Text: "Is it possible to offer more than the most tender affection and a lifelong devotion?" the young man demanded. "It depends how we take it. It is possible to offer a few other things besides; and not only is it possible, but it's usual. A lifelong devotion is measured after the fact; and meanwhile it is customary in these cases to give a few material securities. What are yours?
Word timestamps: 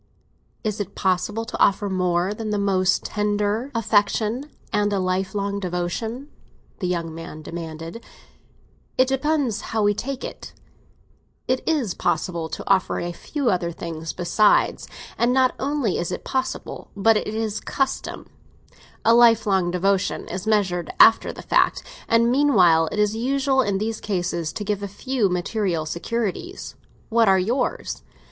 "Is 0.63 0.79
it 0.79 0.95
possible 0.95 1.45
to 1.45 1.59
offer 1.59 1.87
more 1.87 2.33
than 2.33 2.49
the 2.49 2.57
most 2.57 3.05
tender 3.05 3.69
affection 3.75 4.49
and 4.73 4.91
a 4.91 4.97
lifelong 4.97 5.59
devotion?" 5.59 6.31
the 6.79 6.87
young 6.87 7.13
man 7.13 7.43
demanded. 7.43 8.03
"It 8.97 9.07
depends 9.09 9.61
how 9.61 9.83
we 9.83 9.93
take 9.93 10.23
it. 10.23 10.53
It 11.47 11.61
is 11.69 11.93
possible 11.93 12.49
to 12.49 12.67
offer 12.67 12.99
a 12.99 13.11
few 13.11 13.51
other 13.51 13.71
things 13.71 14.11
besides; 14.11 14.87
and 15.19 15.31
not 15.33 15.53
only 15.59 15.99
is 15.99 16.11
it 16.11 16.23
possible, 16.25 16.89
but 16.95 17.15
it's 17.15 17.61
usual. 17.69 18.25
A 19.05 19.13
lifelong 19.13 19.69
devotion 19.69 20.27
is 20.29 20.47
measured 20.47 20.91
after 20.99 21.31
the 21.31 21.43
fact; 21.43 21.83
and 22.07 22.31
meanwhile 22.31 22.89
it 22.91 22.97
is 22.97 23.11
customary 23.13 23.69
in 23.69 23.77
these 23.77 24.01
cases 24.01 24.51
to 24.53 24.63
give 24.63 24.81
a 24.81 24.87
few 24.87 25.29
material 25.29 25.85
securities. 25.85 26.73
What 27.09 27.27
are 27.29 27.37
yours? 27.37 28.01